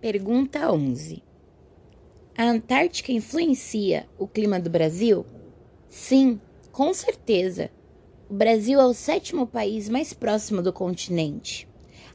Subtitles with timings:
[0.00, 1.22] Pergunta 11.
[2.34, 5.26] A Antártica influencia o clima do Brasil?
[5.90, 6.40] Sim,
[6.72, 7.70] com certeza.
[8.26, 11.68] O Brasil é o sétimo país mais próximo do continente.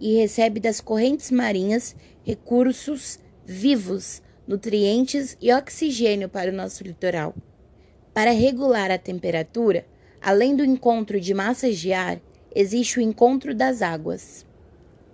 [0.00, 7.34] e recebe das correntes marinhas recursos vivos, nutrientes e oxigênio para o nosso litoral.
[8.14, 9.86] Para regular a temperatura,
[10.20, 12.20] além do encontro de massas de ar,
[12.54, 14.46] existe o encontro das águas.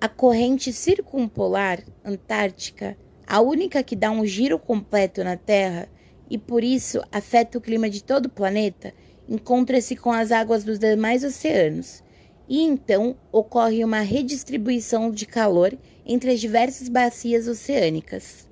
[0.04, 2.94] A corrente circumpolar antártica,
[3.26, 5.88] a única que dá um giro completo na Terra
[6.28, 8.92] e por isso afeta o clima de todo o planeta,
[9.26, 12.04] encontra-se com as águas dos demais oceanos,
[12.46, 18.46] e então ocorre uma redistribuição de calor entre as diversas bacias oceânicas.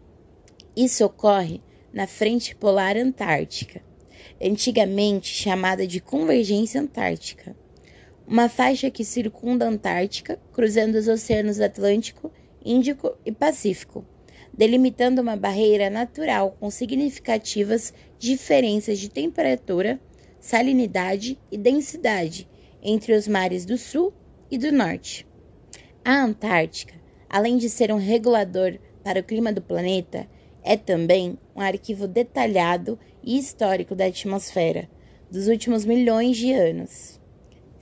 [0.75, 1.61] Isso ocorre
[1.93, 3.83] na frente polar antártica,
[4.43, 7.55] antigamente chamada de Convergência Antártica,
[8.27, 12.33] uma faixa que circunda a Antártica, cruzando os oceanos Atlântico,
[12.65, 14.05] Índico e Pacífico,
[14.53, 20.01] delimitando uma barreira natural com significativas diferenças de temperatura,
[20.39, 22.49] salinidade e densidade
[22.83, 24.13] entre os mares do Sul
[24.51, 25.27] e do Norte.
[26.05, 26.95] A Antártica,
[27.29, 30.29] além de ser um regulador para o clima do planeta,
[30.63, 34.89] é também um arquivo detalhado e histórico da atmosfera
[35.31, 37.22] dos últimos milhões de anos.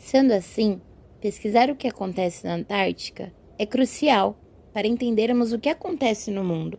[0.00, 0.80] Sendo assim,
[1.20, 4.34] pesquisar o que acontece na Antártica é crucial
[4.72, 6.78] para entendermos o que acontece no mundo,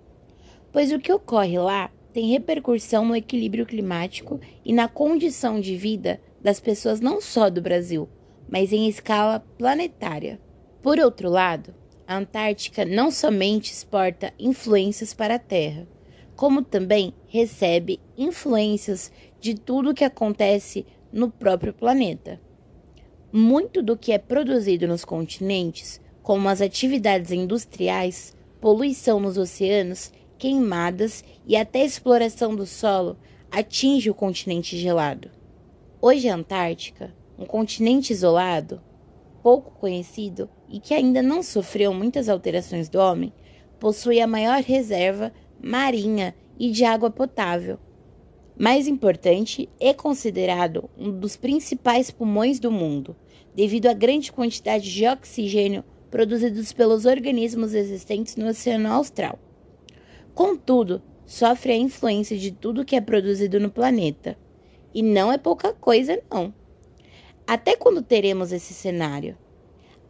[0.73, 6.19] pois o que ocorre lá tem repercussão no equilíbrio climático e na condição de vida
[6.41, 8.09] das pessoas não só do Brasil,
[8.49, 10.41] mas em escala planetária.
[10.81, 11.75] Por outro lado,
[12.07, 15.87] a Antártica não somente exporta influências para a Terra,
[16.35, 22.41] como também recebe influências de tudo o que acontece no próprio planeta.
[23.33, 31.23] Muito do que é produzido nos continentes, como as atividades industriais, poluição nos oceanos, queimadas
[31.47, 33.17] e até exploração do solo,
[33.49, 35.31] atinge o continente gelado.
[36.01, 38.81] Hoje a Antártica, um continente isolado,
[39.41, 43.31] pouco conhecido e que ainda não sofreu muitas alterações do homem,
[43.79, 47.79] possui a maior reserva marinha e de água potável.
[48.61, 53.15] Mais importante, é considerado um dos principais pulmões do mundo,
[53.55, 59.39] devido à grande quantidade de oxigênio produzidos pelos organismos existentes no Oceano Austral.
[60.35, 64.37] Contudo, sofre a influência de tudo que é produzido no planeta
[64.93, 66.53] e não é pouca coisa, não.
[67.47, 69.35] Até quando teremos esse cenário?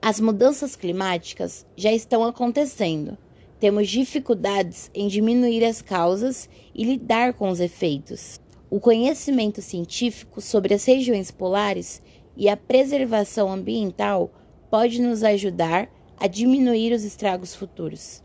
[0.02, 3.18] As mudanças climáticas já estão acontecendo.
[3.62, 8.41] Temos dificuldades em diminuir as causas e lidar com os efeitos.
[8.72, 12.02] O conhecimento científico sobre as regiões polares
[12.36, 14.34] e a preservação ambiental
[14.72, 15.88] pode nos ajudar
[16.18, 18.24] a diminuir os estragos futuros.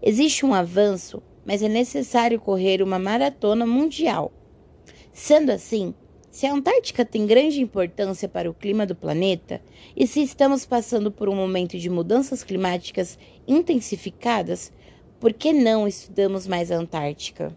[0.00, 4.32] Existe um avanço mas é necessário correr uma maratona mundial.
[5.12, 5.94] Sendo assim,
[6.30, 9.60] se a Antártica tem grande importância para o clima do planeta
[9.96, 13.18] e se estamos passando por um momento de mudanças climáticas
[13.48, 14.72] intensificadas,
[15.18, 17.56] por que não estudamos mais a Antártica?